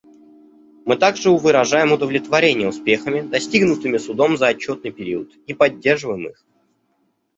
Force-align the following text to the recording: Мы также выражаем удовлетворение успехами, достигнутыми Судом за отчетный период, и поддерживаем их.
Мы 0.83 0.95
также 0.95 1.29
выражаем 1.29 1.91
удовлетворение 1.91 2.67
успехами, 2.67 3.21
достигнутыми 3.21 3.99
Судом 3.99 4.35
за 4.35 4.47
отчетный 4.49 4.89
период, 4.89 5.37
и 5.45 5.53
поддерживаем 5.53 6.29
их. 6.29 6.43